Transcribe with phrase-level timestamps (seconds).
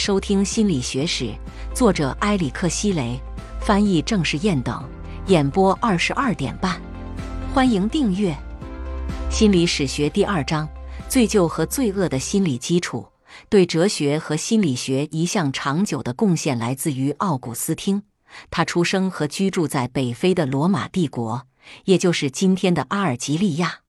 [0.00, 1.24] 收听《心理学史》，
[1.74, 3.20] 作者埃里克·希雷，
[3.60, 4.82] 翻译郑世燕等，
[5.26, 6.80] 演播二十二点半。
[7.52, 8.32] 欢迎订阅
[9.30, 10.66] 《心理史学》第二章：
[11.06, 13.06] 罪疚和罪恶的心理基础。
[13.50, 18.02] 对哲学和心理学一项长久的贡献来自于奥古斯汀。
[18.50, 21.46] 他出生和居住在北非的罗马帝国，
[21.84, 23.80] 也就是今天的阿尔及利亚。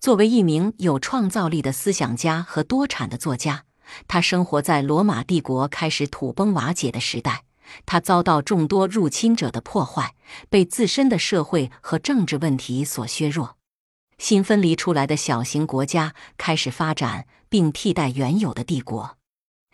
[0.00, 3.62] 作为一名有创造力的思想家和多产的作家，
[4.08, 7.44] 他生活在罗马帝国开始土崩瓦解的时代。
[7.86, 10.14] 他遭到众多入侵者的破坏，
[10.50, 13.56] 被自身的社会和政治问题所削弱。
[14.18, 19.16] 新分离出来的小型国家开始发展，并替代原有的帝国。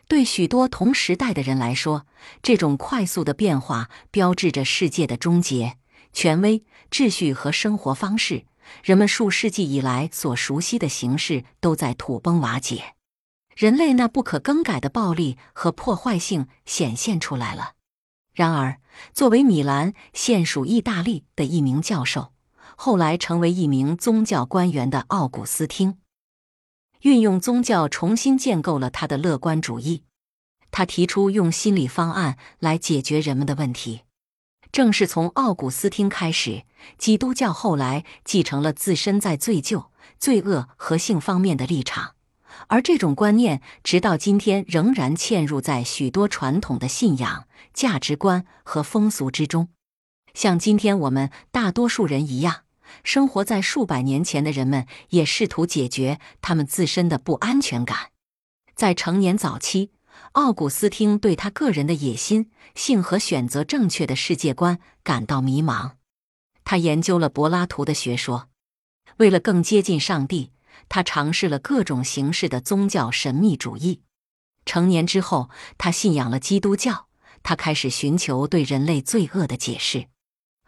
[0.09, 2.07] 对许多同时代的人来说，
[2.43, 5.77] 这种快速的变化标志着世界的终结。
[6.13, 8.47] 权威、秩序和生活方式。
[8.85, 12.95] 人们数世纪以来所熟悉的形式都在土崩瓦解，
[13.57, 17.75] 人类那不可更改的暴力和破坏性显现出来了。
[18.33, 18.81] 然而，
[19.13, 22.33] 作为米兰现属意大利的一名教授，
[22.77, 25.99] 后来成为一名宗教官员的奥古斯汀，
[27.03, 30.05] 运用宗教重新建构了他的乐观主义。
[30.71, 34.03] 他提出用心理方案来解决人们的问题。
[34.71, 36.63] 正是从奥古斯汀开始，
[36.97, 42.15] 基督教后来继承了自身在罪疚、罪恶和性方面的立场，
[42.69, 49.69] 而这种观念直到今天仍然嵌入在许多传统的信仰、价值观和风俗之中。
[50.35, 52.65] 像今天我们大多数人一样，
[53.03, 58.11] 生活在数百年前的人们也试图解决他们自身的不安全感。
[58.75, 59.91] 在成年早期。
[60.33, 65.93] 奥古斯汀对他个人的野心、性和选择正确的世界观感到迷茫。
[66.63, 68.49] 他研究了柏拉图的学说，
[69.17, 70.51] 为了更接近上帝，
[70.89, 74.03] 他尝试了各种形式的宗教神秘主义。
[74.65, 77.09] 成年之后，他信仰了基督教。
[77.43, 80.09] 他开始寻求对人类罪恶的解释。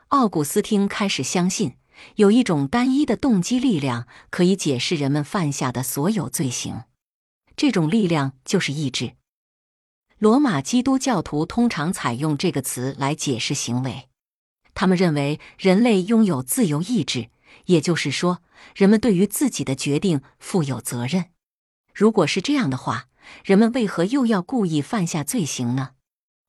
[0.09, 1.77] 奥古斯汀开始相信，
[2.17, 6.85] 有一种单一的动机力量可以解释人们犯下的所有罪行。
[7.57, 9.17] 这种力量就是意志。
[10.19, 14.09] 罗马基督教徒通常采用这个词来解释行为。
[14.73, 17.29] 他们认为人类拥有自由意志，
[17.67, 18.41] 也就是说，
[18.75, 21.27] 人们对于自己的决定负有责任。
[21.95, 23.07] 如果是这样的话，
[23.45, 25.91] 人们为何又要故意犯下罪行呢？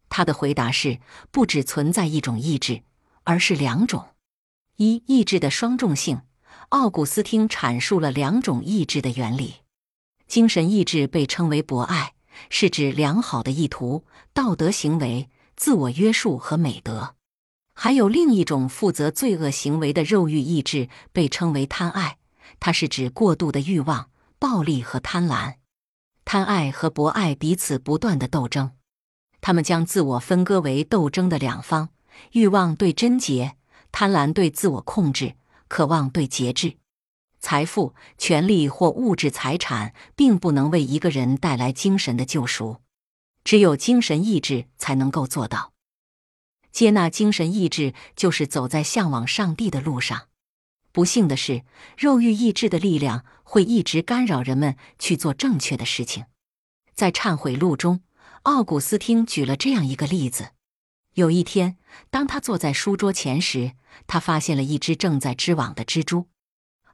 [0.10, 1.00] 他的回答是：
[1.32, 2.84] 不只存在一种意志，
[3.24, 4.10] 而是两种。
[4.78, 6.22] 一、意志的双重性。
[6.70, 9.56] 奥古斯丁阐述了两种意志的原理。
[10.28, 12.14] 精神意志被称为博爱。
[12.50, 17.16] 是指良好的意图、道德行为、自我约束和美德。
[17.74, 22.18] 还有另一种负责罪恶行为的肉欲意志，被称为贪爱。
[22.60, 25.56] 它是指过度的欲望、暴力和贪婪。
[26.24, 28.72] 贪爱和博爱彼此不断的斗争，
[29.42, 31.90] 他们将自我分割为斗争的两方：
[32.32, 33.58] 欲望对贞洁，
[33.92, 35.36] 贪婪对自我控制，
[35.68, 36.78] 渴望对节制。
[37.42, 42.78] 财富、权力或物质财产并不能为一个人带来精神的救赎，
[43.44, 45.73] 只有精神意志才能够做到。
[46.74, 50.24] 接纳精神意志，就是走在向往上帝的路上。
[50.92, 51.64] 不幸的是，
[51.98, 56.26] 肉欲意志的力量会一直干扰人们去做正确的事情。
[56.94, 58.02] 在《忏悔录》中，
[58.44, 60.50] 奥古斯汀举了这样一个例子：
[61.14, 61.78] 有一天，
[62.10, 63.74] 当他坐在书桌前时，
[64.06, 66.28] 他发现了一只正在织网的蜘蛛。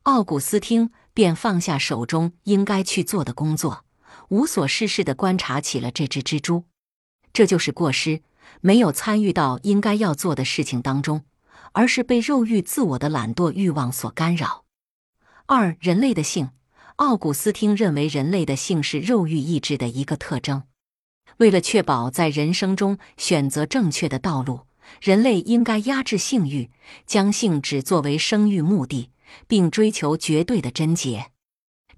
[0.04, 3.86] 奥古斯汀便放下手中应该去做的工作，
[4.30, 6.66] 无所事事地观察起了这只蜘蛛。
[7.34, 8.22] 这就是过失，
[8.62, 11.24] 没有参与到应该要做的事情当中，
[11.72, 14.66] 而是被肉欲自我的懒惰欲望所干扰。
[15.46, 16.50] 二、人类的性，
[16.98, 20.64] 奥古斯汀认为人类的性是肉欲意志的一个特征。
[21.38, 24.62] 为了确保在人生中选择正确的道路，
[25.02, 26.70] 人类应该压制性欲，
[27.06, 29.12] 将性只作为生育目的。
[29.48, 31.28] 并追求绝对的贞洁，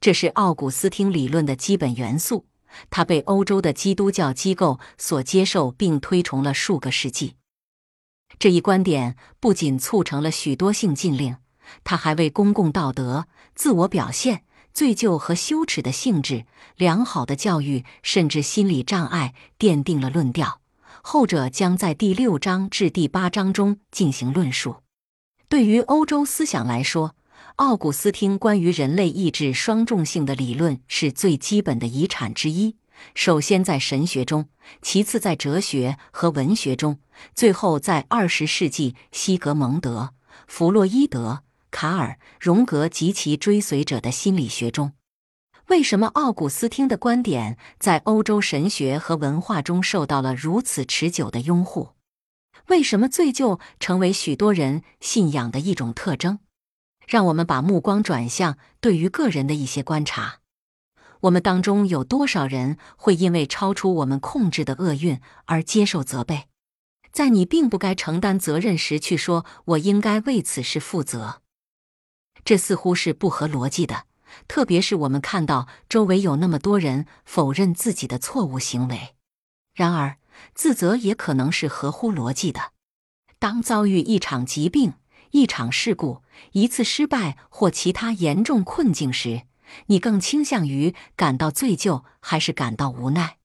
[0.01, 2.45] 这是奥古斯汀理论的基本元素。
[2.89, 7.35] 他被欧洲的基督教机构所接受并推崇了数个世纪。
[8.39, 11.37] 这一观点不仅促成了许多性禁令，
[11.83, 16.45] 他还为公共道德、自我表现、罪疚和羞耻的性质、
[16.75, 20.61] 良好的教育，甚至心理障碍奠定了论调。
[21.03, 24.77] 后者将在第六章至第八章中进行论述。
[25.49, 27.15] 对于欧洲思想来说，
[27.57, 32.77] 奥古斯丁关于人类意志双重性的理论是最基本的遗产之一。
[33.13, 34.47] 首先在神学中，
[34.81, 36.99] 其次在哲学和文学中，
[37.35, 40.13] 最后在二十世纪西格蒙德、
[40.47, 44.93] 弗洛伊德、卡尔、荣格及其追随者的心理学中。
[45.67, 51.89] 为什么奥古斯丁的观点在欧洲神学和文化中受到了如此持久的拥护？
[52.67, 56.39] 为什么罪疚成为许多人信仰的一种特征？
[57.07, 60.39] 让我们把目光转向对于个人的一些观察：
[61.21, 66.47] 我们当中有多少人会因为超出我们控制的厄运而接受责备？
[67.11, 71.41] 在你并不该承担责任时，去说“我应该为此事负责”，
[72.45, 74.05] 这似乎是不合逻辑的。
[74.47, 79.13] 特别是我们看到周围有那么多人否认自己的错误行为，
[79.73, 80.15] 然而
[80.55, 82.71] 自责也可能是合乎逻辑的。
[83.39, 84.93] 当遭遇一场疾病、
[85.31, 89.43] 一场事故、一次失败或其他严重困境时，
[89.87, 93.37] 你更倾向于感到罪疚还是感到无奈？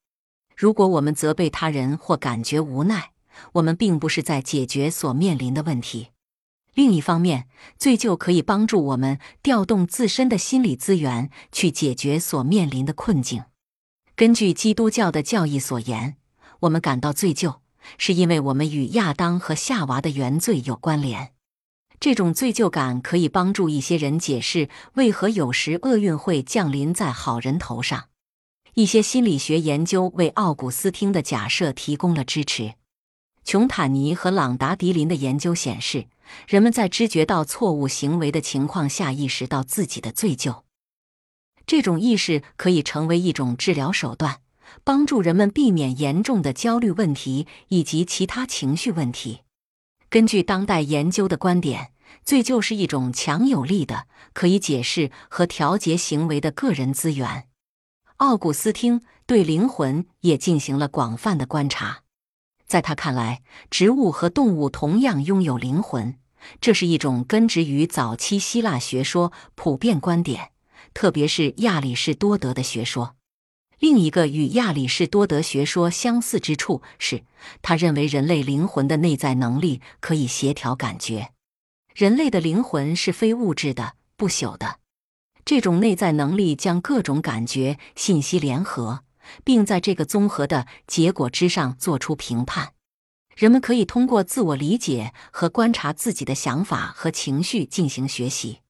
[0.55, 3.11] 如果我们责备他人或感觉无奈，
[3.53, 6.09] 我们并不是在解决所面临的问题。
[6.73, 7.47] 另一方面，
[7.77, 13.45] 罪疚可以帮助我们调动自身的心理资源去解决所面临的困境。
[14.15, 16.17] 根据基督教的教义所言，
[16.61, 17.59] 我们感到罪疚，
[17.97, 21.33] 是因为我们与亚当和夏娃的原罪有关联。
[21.99, 28.09] 这种罪疚感可以帮助一些人解释为何有时厄运会降临在好人头上。
[28.73, 32.75] 一些心理学研究为奥古斯汀的假设提供了支持。
[33.43, 36.07] 琼坦尼和朗达迪林的研究显示。
[36.45, 40.63] 人们在知觉到错误行为的情况下，意识到自己的罪疚。
[41.65, 44.41] 这种意识可以成为一种治疗手段，
[44.83, 49.39] 帮助人们避免严重的焦虑问题以及其他情绪问题。
[50.09, 51.91] 根据当代研究的观点，
[52.23, 57.47] 罪就是一种强有力的、可以解释和调节行为的个人资源。
[58.17, 62.03] 奥古斯汀对灵魂也进行了广泛的观察。
[62.65, 66.15] 在他看来，植物和动物同样拥有灵魂，
[66.61, 70.51] 这是一种根植于早期希腊学说普遍观点，
[70.93, 73.16] 特别是亚里士多德的学说。
[73.79, 77.23] 另一个与亚里士多德学说相似之处是，
[77.61, 81.31] 他认为人类灵魂的内在能力可以协调感觉。
[81.93, 84.79] 人类的灵魂是非物质的、不朽的，
[85.45, 89.03] 这种内在能力将各种感觉信息联合。
[89.43, 92.73] 并在这个综合的结果之上做出评判。
[93.35, 98.61] 人们可以通过自我理解和观察自己的想法和情绪进行学习。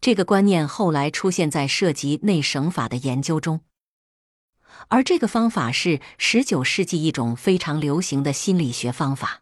[0.00, 3.60] 这个观念后来出现在涉及内省法的研究中，
[4.90, 9.40] 而这个方法是19世纪一种非常流行的心理学方法。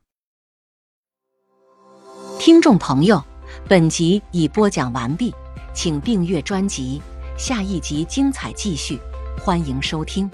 [2.38, 3.24] 听众朋友，
[3.66, 5.34] 本集已播讲完毕，
[5.74, 7.00] 请订阅专辑，
[7.38, 9.00] 下一集精彩继续，
[9.40, 10.30] 欢迎收听。